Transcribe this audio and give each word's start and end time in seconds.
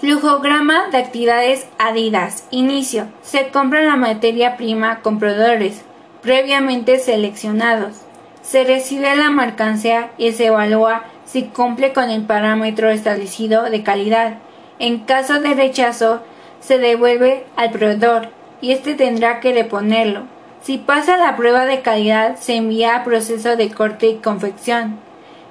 Flujograma 0.00 0.88
de 0.90 0.96
actividades 0.96 1.66
Adidas. 1.78 2.46
Inicio. 2.50 3.08
Se 3.20 3.48
compra 3.48 3.82
la 3.82 3.96
materia 3.96 4.56
prima 4.56 5.02
con 5.02 5.18
proveedores 5.18 5.82
previamente 6.22 6.98
seleccionados. 6.98 7.96
Se 8.40 8.64
recibe 8.64 9.14
la 9.14 9.28
mercancía 9.28 10.10
y 10.16 10.32
se 10.32 10.46
evalúa 10.46 11.04
si 11.26 11.42
cumple 11.42 11.92
con 11.92 12.08
el 12.08 12.22
parámetro 12.22 12.88
establecido 12.88 13.64
de 13.64 13.82
calidad. 13.82 14.38
En 14.78 15.00
caso 15.00 15.38
de 15.38 15.52
rechazo, 15.52 16.22
se 16.60 16.78
devuelve 16.78 17.44
al 17.56 17.70
proveedor 17.70 18.30
y 18.62 18.72
éste 18.72 18.94
tendrá 18.94 19.40
que 19.40 19.52
reponerlo. 19.52 20.22
Si 20.62 20.78
pasa 20.78 21.18
la 21.18 21.36
prueba 21.36 21.66
de 21.66 21.82
calidad, 21.82 22.36
se 22.36 22.54
envía 22.54 22.96
a 22.96 23.04
proceso 23.04 23.54
de 23.54 23.70
corte 23.70 24.06
y 24.06 24.16
confección. 24.16 24.98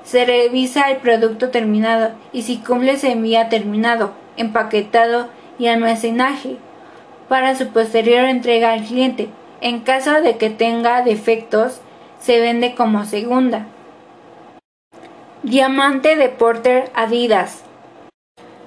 Se 0.03 0.25
revisa 0.25 0.89
el 0.89 0.97
producto 0.97 1.49
terminado 1.49 2.13
y 2.33 2.41
si 2.41 2.57
cumple 2.57 2.97
se 2.97 3.11
envía 3.11 3.49
terminado, 3.49 4.13
empaquetado 4.39 5.27
y 5.59 5.67
almacenaje 5.67 6.57
para 7.27 7.55
su 7.55 7.67
posterior 7.67 8.25
entrega 8.25 8.73
al 8.73 8.83
cliente. 8.83 9.29
En 9.61 9.81
caso 9.81 10.21
de 10.21 10.37
que 10.37 10.49
tenga 10.49 11.03
defectos, 11.03 11.79
se 12.19 12.39
vende 12.39 12.73
como 12.73 13.05
segunda. 13.05 13.67
Diamante 15.43 16.15
de 16.15 16.29
Porter 16.29 16.91
Adidas. 16.95 17.63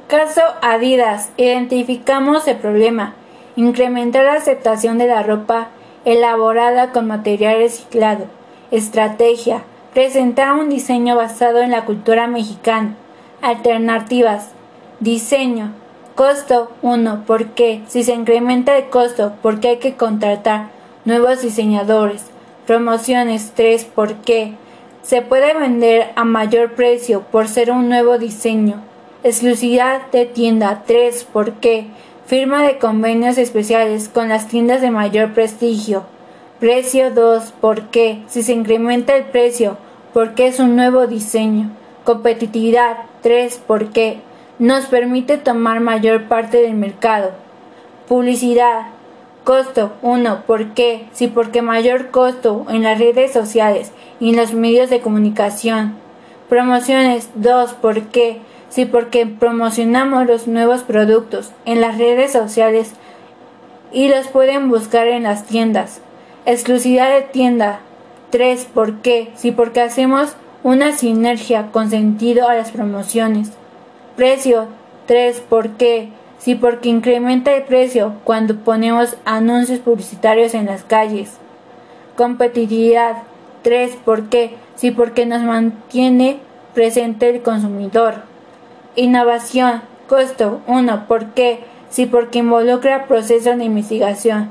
Caso 0.06 0.42
Adidas. 0.62 1.32
Identificamos 1.36 2.46
el 2.46 2.56
problema. 2.56 3.14
Incrementar 3.56 4.24
la 4.24 4.34
aceptación 4.34 4.98
de 4.98 5.06
la 5.06 5.22
ropa 5.22 5.68
elaborada 6.04 6.92
con 6.92 7.06
material 7.06 7.58
reciclado. 7.58 8.26
Estrategia. 8.70 9.62
Presentar 9.92 10.54
un 10.54 10.70
diseño 10.70 11.16
basado 11.16 11.60
en 11.60 11.70
la 11.70 11.84
cultura 11.84 12.26
mexicana. 12.26 12.94
Alternativas. 13.42 14.52
Diseño. 15.02 15.72
Costo 16.14 16.70
1. 16.82 17.24
¿Por 17.26 17.46
qué? 17.54 17.80
Si 17.88 18.04
se 18.04 18.14
incrementa 18.14 18.78
el 18.78 18.88
costo, 18.88 19.32
porque 19.42 19.70
hay 19.70 19.76
que 19.78 19.94
contratar 19.94 20.68
nuevos 21.04 21.42
diseñadores. 21.42 22.26
Promociones 22.68 23.50
3. 23.56 23.82
¿Por 23.82 24.14
qué? 24.18 24.52
Se 25.02 25.20
puede 25.20 25.54
vender 25.54 26.12
a 26.14 26.24
mayor 26.24 26.74
precio 26.74 27.22
por 27.32 27.48
ser 27.48 27.72
un 27.72 27.88
nuevo 27.88 28.16
diseño. 28.16 28.80
Exclusividad 29.24 30.08
de 30.12 30.24
tienda 30.24 30.84
3. 30.86 31.24
¿Por 31.24 31.54
qué? 31.54 31.86
Firma 32.26 32.62
de 32.62 32.78
convenios 32.78 33.38
especiales 33.38 34.08
con 34.08 34.28
las 34.28 34.46
tiendas 34.46 34.82
de 34.82 34.92
mayor 34.92 35.34
prestigio. 35.34 36.04
Precio 36.60 37.10
2. 37.10 37.54
¿Por 37.60 37.88
qué? 37.88 38.22
Si 38.28 38.44
se 38.44 38.52
incrementa 38.52 39.16
el 39.16 39.24
precio, 39.24 39.78
porque 40.12 40.46
es 40.46 40.60
un 40.60 40.76
nuevo 40.76 41.08
diseño. 41.08 41.70
Competitividad 42.04 42.98
3. 43.22 43.60
¿Por 43.66 43.90
qué? 43.90 44.20
Nos 44.62 44.86
permite 44.86 45.38
tomar 45.38 45.80
mayor 45.80 46.28
parte 46.28 46.58
del 46.58 46.74
mercado. 46.74 47.32
Publicidad. 48.06 48.82
Costo 49.42 49.90
1. 50.02 50.44
¿Por 50.46 50.72
qué? 50.72 51.08
Si 51.12 51.26
porque 51.26 51.62
mayor 51.62 52.12
costo 52.12 52.64
en 52.68 52.84
las 52.84 53.00
redes 53.00 53.32
sociales 53.32 53.90
y 54.20 54.30
en 54.30 54.36
los 54.36 54.54
medios 54.54 54.88
de 54.88 55.00
comunicación. 55.00 55.94
Promociones 56.48 57.28
2. 57.34 57.72
¿Por 57.72 58.02
qué? 58.02 58.38
Sí, 58.68 58.84
porque 58.84 59.26
promocionamos 59.26 60.28
los 60.28 60.46
nuevos 60.46 60.84
productos 60.84 61.50
en 61.64 61.80
las 61.80 61.98
redes 61.98 62.30
sociales 62.30 62.92
y 63.90 64.06
los 64.06 64.28
pueden 64.28 64.68
buscar 64.68 65.08
en 65.08 65.24
las 65.24 65.44
tiendas. 65.44 66.00
Exclusividad 66.46 67.12
de 67.12 67.22
tienda. 67.22 67.80
3. 68.30 68.68
¿Por 68.72 68.98
qué? 68.98 69.32
Sí, 69.34 69.50
porque 69.50 69.80
hacemos 69.80 70.36
una 70.62 70.92
sinergia 70.92 71.72
con 71.72 71.90
sentido 71.90 72.48
a 72.48 72.54
las 72.54 72.70
promociones. 72.70 73.50
Precio. 74.16 74.66
3. 75.06 75.40
¿Por 75.48 75.70
qué? 75.70 76.10
Sí, 76.38 76.54
porque 76.54 76.88
incrementa 76.88 77.54
el 77.54 77.62
precio 77.62 78.14
cuando 78.24 78.56
ponemos 78.56 79.16
anuncios 79.24 79.78
publicitarios 79.80 80.54
en 80.54 80.66
las 80.66 80.82
calles. 80.82 81.38
Competitividad. 82.16 83.22
3. 83.62 83.96
¿Por 84.04 84.28
qué? 84.28 84.56
Sí, 84.74 84.90
porque 84.90 85.24
nos 85.24 85.42
mantiene 85.42 86.38
presente 86.74 87.30
el 87.30 87.42
consumidor. 87.42 88.22
Innovación. 88.96 89.82
Costo. 90.08 90.60
1. 90.66 91.06
¿Por 91.08 91.26
qué? 91.26 91.60
Sí, 91.88 92.06
porque 92.06 92.40
involucra 92.40 93.06
procesos 93.06 93.56
de 93.56 93.64
investigación. 93.64 94.50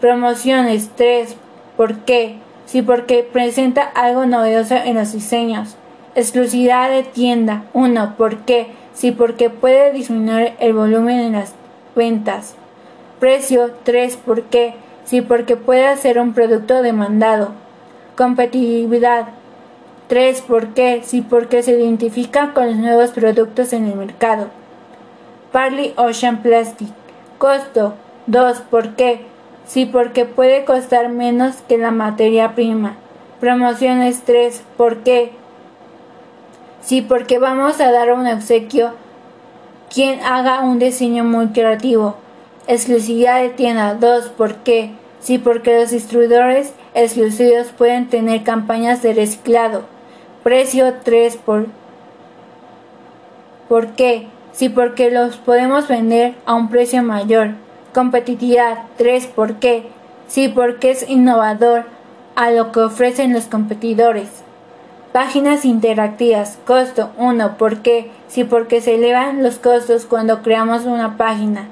Promociones. 0.00 0.90
3. 0.96 1.36
¿Por 1.76 1.98
qué? 2.00 2.36
Sí, 2.64 2.82
porque 2.82 3.22
presenta 3.22 3.82
algo 3.82 4.26
novedoso 4.26 4.74
en 4.76 4.94
los 4.96 5.12
diseños. 5.12 5.76
Exclusividad 6.16 6.88
de 6.88 7.02
tienda. 7.02 7.64
1. 7.74 8.14
¿Por 8.16 8.38
qué? 8.38 8.68
Sí, 8.94 9.12
porque 9.12 9.50
puede 9.50 9.92
disminuir 9.92 10.54
el 10.60 10.72
volumen 10.72 11.18
en 11.20 11.32
las 11.32 11.52
ventas. 11.94 12.54
Precio. 13.20 13.72
3. 13.84 14.16
¿Por 14.16 14.44
qué? 14.44 14.76
Sí, 15.04 15.20
porque 15.20 15.56
puede 15.56 15.94
ser 15.98 16.18
un 16.18 16.32
producto 16.32 16.80
demandado. 16.80 17.50
Competitividad. 18.16 19.26
3. 20.08 20.40
¿Por 20.40 20.68
qué? 20.68 21.02
Sí, 21.04 21.20
porque 21.20 21.62
se 21.62 21.72
identifica 21.72 22.54
con 22.54 22.64
los 22.64 22.76
nuevos 22.76 23.10
productos 23.10 23.74
en 23.74 23.84
el 23.84 23.96
mercado. 23.96 24.46
Parley 25.52 25.92
Ocean 25.98 26.38
Plastic. 26.38 26.88
Costo. 27.36 27.92
2. 28.26 28.60
¿Por 28.70 28.94
qué? 28.94 29.20
Sí, 29.66 29.84
porque 29.84 30.24
puede 30.24 30.64
costar 30.64 31.10
menos 31.10 31.56
que 31.68 31.76
la 31.76 31.90
materia 31.90 32.54
prima. 32.54 32.94
Promociones 33.38 34.22
3. 34.24 34.62
¿Por 34.78 35.00
qué? 35.00 35.32
Sí, 36.86 37.02
porque 37.02 37.40
vamos 37.40 37.80
a 37.80 37.90
dar 37.90 38.12
un 38.12 38.28
obsequio 38.28 38.92
quien 39.92 40.20
haga 40.20 40.60
un 40.60 40.78
diseño 40.78 41.24
muy 41.24 41.48
creativo. 41.48 42.14
Exclusividad 42.68 43.42
de 43.42 43.48
tienda 43.48 43.94
2. 43.94 44.28
¿Por 44.28 44.54
qué? 44.58 44.92
Sí, 45.18 45.38
porque 45.38 45.80
los 45.80 45.90
distribuidores 45.90 46.74
exclusivos 46.94 47.72
pueden 47.76 48.06
tener 48.08 48.44
campañas 48.44 49.02
de 49.02 49.14
reciclado. 49.14 49.82
Precio 50.44 50.94
3 51.02 51.36
por... 51.38 51.66
¿Por 53.68 53.88
qué? 53.88 54.28
Sí, 54.52 54.68
porque 54.68 55.10
los 55.10 55.38
podemos 55.38 55.88
vender 55.88 56.36
a 56.46 56.54
un 56.54 56.68
precio 56.68 57.02
mayor. 57.02 57.54
Competitividad 57.94 58.84
3. 58.96 59.26
¿Por 59.26 59.54
qué? 59.54 59.88
Sí, 60.28 60.46
porque 60.46 60.92
es 60.92 61.10
innovador 61.10 61.84
a 62.36 62.52
lo 62.52 62.70
que 62.70 62.78
ofrecen 62.78 63.32
los 63.32 63.46
competidores. 63.46 64.45
Páginas 65.16 65.64
interactivas. 65.64 66.58
Costo 66.66 67.10
1. 67.16 67.56
¿Por 67.56 67.80
qué? 67.80 68.10
Sí, 68.28 68.44
porque 68.44 68.82
se 68.82 68.96
elevan 68.96 69.42
los 69.42 69.58
costos 69.58 70.04
cuando 70.04 70.42
creamos 70.42 70.84
una 70.84 71.16
página. 71.16 71.68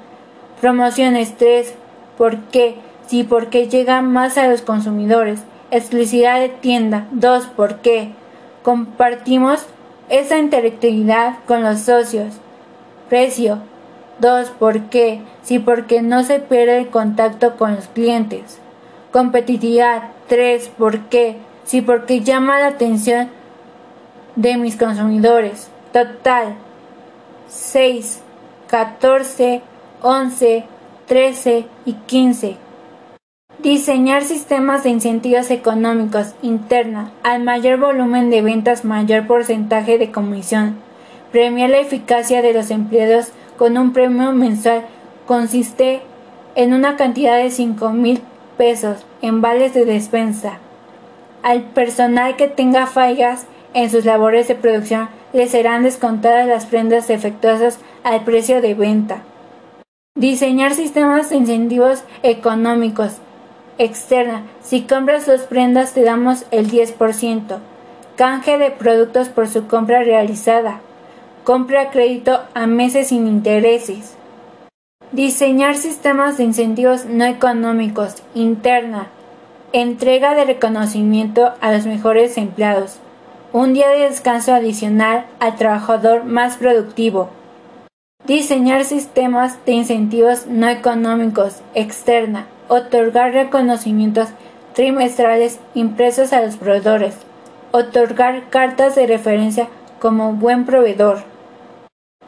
Promociones 0.61 1.37
3. 1.37 1.75
¿Por 2.17 2.37
qué? 2.45 2.73
Sí, 3.05 3.23
porque 3.23 3.67
llega 3.67 4.01
más 4.01 4.39
a 4.39 4.47
los 4.47 4.63
consumidores. 4.63 5.41
Exclusividad 5.69 6.39
de 6.39 6.49
tienda 6.49 7.05
2. 7.11 7.45
¿Por 7.55 7.81
qué? 7.81 8.13
Compartimos 8.63 9.63
esa 10.09 10.39
interactividad 10.39 11.35
con 11.45 11.61
los 11.61 11.81
socios. 11.81 12.39
Precio. 13.09 13.59
2. 14.21 14.49
¿Por 14.57 14.85
qué? 14.89 15.21
Sí, 15.43 15.59
porque 15.59 16.01
no 16.01 16.23
se 16.23 16.39
pierde 16.39 16.79
el 16.79 16.89
contacto 16.89 17.57
con 17.57 17.75
los 17.75 17.85
clientes. 17.89 18.57
Competitividad. 19.11 20.01
3. 20.29 20.71
¿Por 20.79 21.01
qué? 21.09 21.37
Sí, 21.65 21.81
porque 21.81 22.21
llama 22.21 22.59
la 22.59 22.67
atención 22.67 23.29
de 24.35 24.57
mis 24.57 24.75
consumidores. 24.77 25.69
Total. 25.91 26.55
6, 27.47 28.21
14, 28.67 29.61
11, 30.01 30.63
13 31.07 31.65
y 31.85 31.93
15. 31.93 32.57
Diseñar 33.59 34.23
sistemas 34.23 34.83
de 34.83 34.89
incentivos 34.89 35.49
económicos 35.49 36.33
interna. 36.41 37.11
Al 37.23 37.43
mayor 37.43 37.79
volumen 37.79 38.29
de 38.29 38.41
ventas, 38.41 38.85
mayor 38.85 39.25
porcentaje 39.25 39.97
de 39.97 40.11
comisión. 40.11 40.77
Premiar 41.31 41.71
la 41.71 41.79
eficacia 41.79 42.41
de 42.41 42.53
los 42.53 42.69
empleados 42.69 43.29
con 43.57 43.77
un 43.77 43.93
premio 43.93 44.31
mensual 44.33 44.83
consiste 45.25 46.01
en 46.55 46.73
una 46.73 46.95
cantidad 46.95 47.37
de 47.37 47.49
5 47.49 47.89
mil 47.89 48.21
pesos 48.57 49.05
en 49.21 49.41
vales 49.41 49.73
de 49.73 49.85
despensa. 49.85 50.59
Al 51.45 51.61
personal 51.61 52.37
que 52.37 52.47
tenga 52.47 52.87
fallas 52.87 53.45
en 53.75 53.91
sus 53.91 54.03
labores 54.03 54.47
de 54.47 54.55
producción 54.55 55.09
le 55.31 55.47
serán 55.47 55.83
descontadas 55.83 56.47
las 56.47 56.65
prendas 56.65 57.07
defectuosas 57.07 57.77
al 58.03 58.23
precio 58.23 58.61
de 58.63 58.73
venta. 58.73 59.21
Diseñar 60.15 60.73
sistemas 60.73 61.29
de 61.29 61.35
incentivos 61.35 62.03
económicos 62.23 63.17
externa. 63.77 64.41
Si 64.63 64.81
compras 64.87 65.27
dos 65.27 65.41
prendas 65.41 65.93
te 65.93 66.01
damos 66.01 66.45
el 66.49 66.67
10%. 66.71 67.59
Canje 68.15 68.57
de 68.57 68.71
productos 68.71 69.29
por 69.29 69.47
su 69.47 69.67
compra 69.67 70.01
realizada. 70.01 70.79
Compra 71.43 71.81
a 71.81 71.89
crédito 71.91 72.41
a 72.55 72.65
meses 72.65 73.09
sin 73.09 73.27
intereses. 73.27 74.15
Diseñar 75.11 75.77
sistemas 75.77 76.37
de 76.37 76.45
incentivos 76.45 77.05
no 77.05 77.23
económicos. 77.23 78.23
Interna. 78.33 79.09
Entrega 79.77 80.35
de 80.35 80.45
reconocimiento 80.45 81.51
a 81.59 81.73
los 81.73 81.85
mejores 81.85 82.37
empleados. 82.37 82.95
Un 83.51 83.73
día 83.73 83.89
de 83.89 84.07
descanso 84.07 84.53
adicional 84.53 85.25
al 85.41 85.57
trabajador 85.57 86.23
más 86.23 86.55
productivo. 86.55 87.29
Diseñar 88.25 88.85
sistemas 88.85 89.57
de 89.65 89.73
incentivos 89.73 90.47
no 90.47 90.69
económicos 90.69 91.55
externa. 91.73 92.47
Otorgar 92.69 93.33
reconocimientos 93.33 94.29
trimestrales 94.75 95.59
impresos 95.73 96.31
a 96.31 96.39
los 96.39 96.55
proveedores. 96.55 97.15
Otorgar 97.71 98.49
cartas 98.49 98.95
de 98.95 99.07
referencia 99.07 99.67
como 99.99 100.31
buen 100.31 100.65
proveedor. 100.65 101.25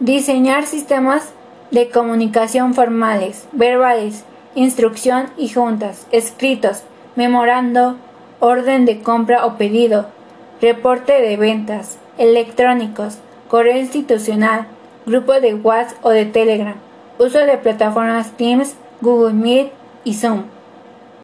Diseñar 0.01 0.65
sistemas 0.65 1.31
de 1.71 1.87
comunicación 1.87 2.73
formales, 2.73 3.47
verbales, 3.53 4.25
instrucción 4.53 5.27
y 5.37 5.47
juntas, 5.47 6.07
escritos, 6.11 6.83
memorando, 7.17 7.97
orden 8.39 8.85
de 8.85 9.01
compra 9.01 9.45
o 9.47 9.57
pedido, 9.57 10.05
reporte 10.61 11.19
de 11.19 11.35
ventas, 11.35 11.97
electrónicos, 12.19 13.17
correo 13.49 13.77
institucional, 13.77 14.67
grupo 15.07 15.33
de 15.33 15.55
WhatsApp 15.55 16.05
o 16.05 16.11
de 16.11 16.25
Telegram, 16.25 16.75
uso 17.17 17.39
de 17.39 17.57
plataformas 17.57 18.31
Teams, 18.37 18.75
Google 19.01 19.33
Meet 19.33 19.71
y 20.03 20.13
Zoom. 20.13 20.43